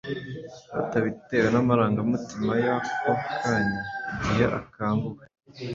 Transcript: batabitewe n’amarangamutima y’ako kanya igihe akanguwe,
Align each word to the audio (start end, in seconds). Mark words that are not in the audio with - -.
batabitewe 0.75 1.47
n’amarangamutima 1.51 2.51
y’ako 2.65 3.11
kanya 3.39 3.81
igihe 4.17 4.45
akanguwe, 4.59 5.23